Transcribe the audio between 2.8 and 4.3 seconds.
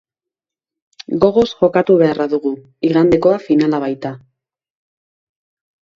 igandekoa finala baita.